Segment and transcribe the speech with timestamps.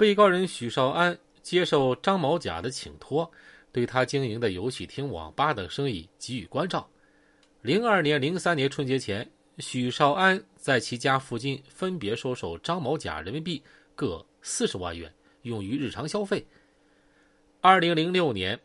[0.00, 3.30] 被告人许绍安接受张某甲的请托，
[3.70, 6.88] 对他经营的游戏厅、网吧等生意给予关照。
[7.60, 13.62] 零二年、零三年春节前，许绍安在其家附近分别收受张某甲人民币
[13.94, 16.46] 各四十万元，用于日常消费。
[17.60, 18.58] 二零零六年，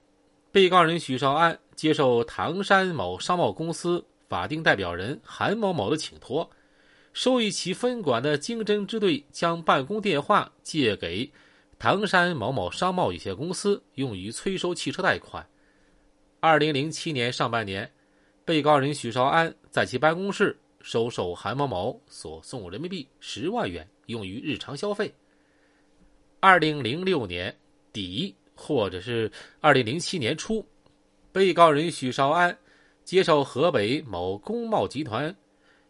[0.54, 6.50] 被告人许绍安接受唐山某商贸公司法定代表人韩某某的请托。
[7.16, 11.32] 受益其分管的经侦支队将办公电话借给
[11.80, 15.48] 唐山某某商贸有限公司，用于催收汽车贷款。
[16.42, 17.90] 二零零七年上半年，
[18.44, 25.14] 被告人许绍安在其办公室收受韩某某所送人民币十万元，用于日常消费。
[26.42, 27.56] 二零零六年
[27.94, 30.66] 底或者是二零零七年初，
[31.32, 32.58] 被告人许绍安
[33.06, 35.34] 接受河北某工贸集团。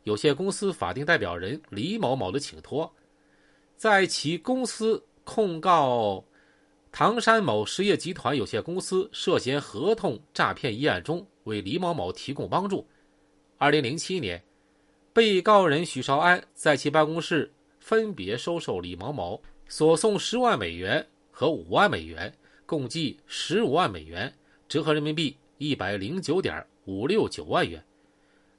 [0.06, 2.94] 有限公司法定代表人李某某的请托，
[3.76, 6.24] 在其公司控告
[6.92, 12.88] 唐山某实业集团有限公司涉嫌合同诈骗一案中，为李某某提供帮助。
[13.58, 14.44] 二零零七年，
[15.12, 22.32] 被告人许绍安在其办公室分别收受李某某所送十万美元和五万美元，
[22.68, 24.32] 共计十五万美元，
[24.70, 27.84] 折合人民币一百零九点五六九万元。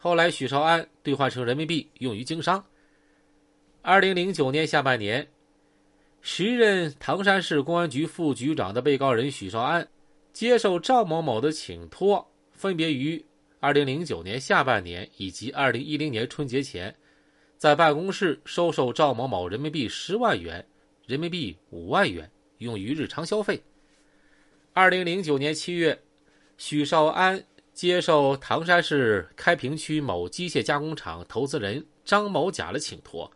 [0.07, 2.65] 后来，许绍安兑换成人民币用于经商。
[3.83, 5.27] 二零零九年下半年，
[6.21, 9.89] 时任唐山市公安局副局长的被告人许绍安，
[10.33, 13.21] 接受赵某某的请托，分别于
[13.59, 16.95] 二零零九年下半年以及二零一零年春节前，
[17.57, 20.65] 在办公室收受赵某某人民币十万元、
[21.05, 23.61] 人民币五万元，用于日常消费。
[24.73, 26.01] 二零零九年七月，
[26.59, 27.45] 许绍安。
[27.77, 33.31] 接受唐山市开平区某机械加工厂投资人张某甲的请托，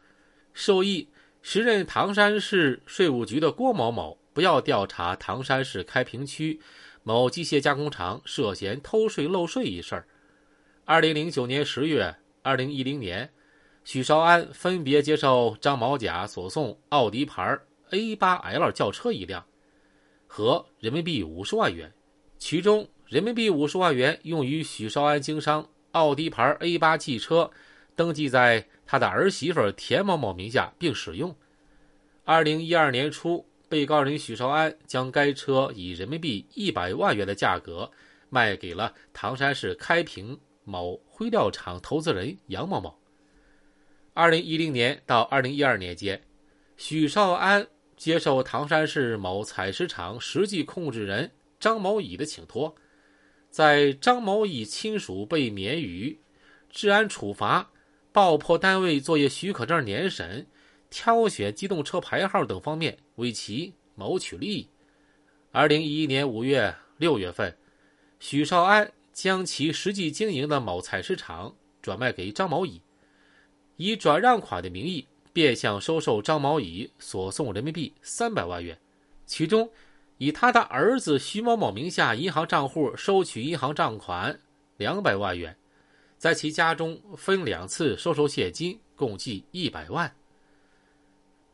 [0.54, 1.10] 授意
[1.42, 6.58] 时任唐山市税务局的郭某某不要调查唐山市开平区
[7.02, 10.02] 某机械加工厂涉嫌偷税漏税一事。
[10.86, 13.30] 二零零九年十月、二零一零年，
[13.84, 17.58] 许绍安分别接受张某甲所送奥迪牌
[17.90, 19.44] A 八 L 轿车一辆，
[20.26, 21.92] 和人民币五十万元，
[22.40, 22.88] 其中。
[23.06, 27.50] 人民币五十万元用于许绍安经商，奥迪牌 A 八汽车
[27.96, 31.34] 登记在他的儿媳妇田某某名下并使用。
[32.24, 37.90] 二零一二年初，被告人许绍安将该车以人民币一百万元的价格
[38.28, 42.96] 卖给了唐山市开平某灰料厂投资人杨某某。
[44.14, 46.22] 二零一零年到二零一二年间，
[46.76, 52.74] 许绍安接受唐山市某采石场实际控制人张某乙的请托。
[53.50, 56.20] 在张某乙亲属被免于
[56.70, 57.70] 治安处罚、
[58.12, 60.46] 爆破单位作业许可证年审、
[60.88, 64.68] 挑选机动车牌号等方面为其谋取利益。
[65.50, 67.56] 二零一一年五月、六月份，
[68.20, 72.80] 许绍安将其实际经营的某采石场转卖给张某乙，
[73.76, 78.78] 以转让款的名义变相收受张某乙所送人民币三百万元，
[79.26, 79.68] 其中。
[80.20, 84.38] 以他的儿子徐某某名下银行账户收取银行账款
[84.76, 85.56] 两百万元，
[86.18, 90.14] 在其家中分两次收受现金，共计一百万。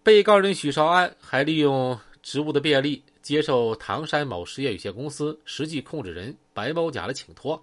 [0.02, 7.62] 被告人许绍安还利用职务的便利，接受唐山某实业有限公司实际控制人白某甲的请托，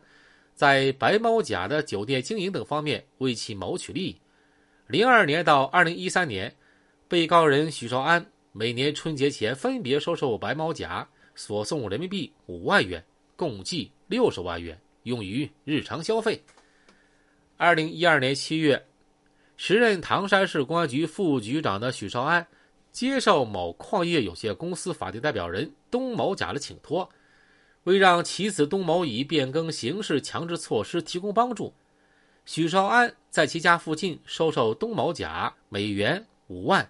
[0.55, 4.17] 在白某甲的酒店经营等方面为其谋取利益。
[4.87, 6.55] 零二年到二零一三年，
[7.09, 8.25] 被告人许绍安。
[8.55, 13.03] 每年春节前分别收受白毛甲所送人民币五万元，
[13.35, 16.39] 共计六十万元，用于日常消费。
[17.57, 18.85] 二零一二年七月，
[19.57, 22.45] 时任唐山市公安局副局长的许绍安，
[22.91, 27.09] 接受某矿业有限公司法定代表人东某甲的请托，
[27.85, 31.73] 为让其子东某乙变更刑事强制措施提供帮助，
[32.45, 36.87] 许绍安在其家附近收受东某甲美元五万。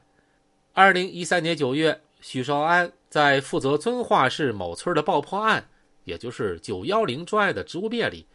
[0.75, 5.63] 二零一三年九月，许绍安在负责遵化市某村的爆破案，
[6.03, 8.25] 也就是九幺零专案的职务便里，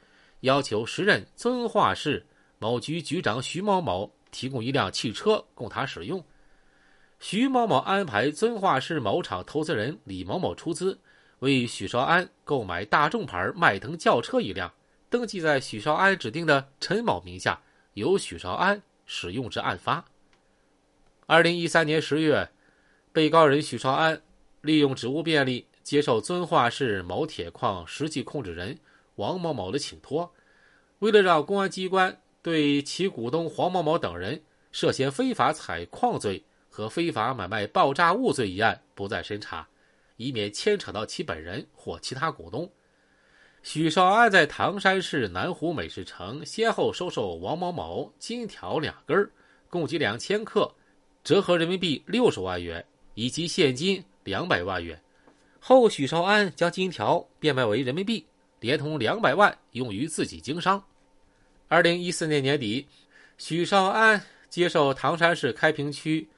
[0.43, 2.25] 要求时任遵化市
[2.61, 6.25] 某局局长徐某某提供一辆汽车供他使用。
[7.19, 10.97] 徐某某安排遵化市某厂投资人李某某出资，
[11.41, 14.73] 为许绍安购买大众牌迈腾轿车一辆，
[15.11, 17.61] 登记在许绍安指定的陈某名下，
[17.95, 20.05] 由许绍安使用至案发。
[21.31, 22.49] 二零一三年十月，
[23.13, 24.23] 被告人许绍安
[24.63, 28.79] 利用职务便利，接受遵化市某铁矿实际控制人
[29.17, 30.33] 王某某的请托，
[31.01, 34.43] 为了让公安机关对其股东黄某某等人
[34.73, 39.69] 涉嫌非法采矿罪和非法买卖爆炸物罪一案不再审查，
[40.17, 42.73] 以免牵扯到其本人或其他股东。
[43.63, 49.31] 许绍安在唐山市南湖美食城先后收受王某某金条两根，
[49.69, 50.73] 共计两千克，
[51.25, 52.85] 折合人民币六十万元，
[53.15, 55.01] 以及现金两百万元。
[55.61, 58.25] 后许绍安将金条变卖为人民币，
[58.61, 60.83] 连同两百万用于自己经商。
[61.67, 62.87] 二零一四年年底，
[63.37, 66.29] 许绍安接受唐山市开平区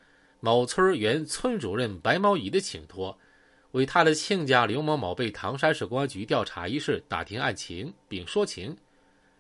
[0.41, 3.17] 某村原村主任白毛乙的请托。
[3.73, 8.77] 为他的亲家刘某某被唐山市公安局调查一事打听案情，并说情。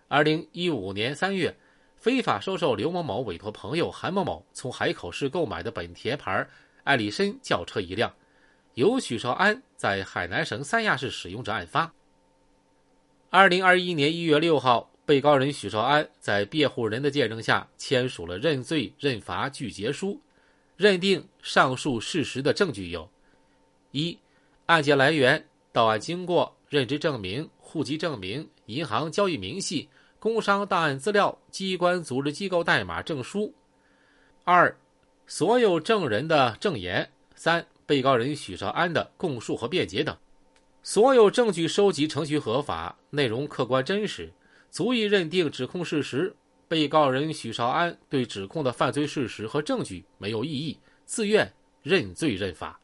[0.07, 1.57] 二零一五年三月，
[2.01, 6.49] 非法收受刘某某委托朋友韩某某从海口市购买的本田牌
[6.83, 8.11] 艾力绅轿车一辆，
[8.73, 11.93] 由许绍安在海南省三亚市使用者案发。
[13.29, 20.19] 二零二一年一月六号，被告人许绍安在辩护人的见证下签署了认罪认罚具结书，
[20.79, 23.07] 认定上述事实的证据有。
[23.91, 24.19] 一、
[24.65, 29.87] 案件来源、到案经过、任职证明、户籍证明、银行交易明细、
[30.21, 33.53] 工商档案资料、机关组织机构代码证书。
[34.45, 34.77] 二、
[35.27, 37.11] 所有证人的证言。
[37.35, 40.15] 三、被告人许绍安的供述和辩解等。
[40.83, 44.31] 所有证据收集程序合法，内容客观真实，
[44.71, 46.35] 足以认定指控事实。
[46.69, 51.53] 被告人许绍安对指控的犯罪事实和证据没有异议，自愿
[51.83, 52.80] 认罪认罚。